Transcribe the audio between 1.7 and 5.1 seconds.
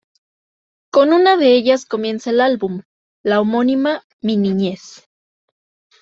comienza el álbum, la homónima ""Mi niñez"".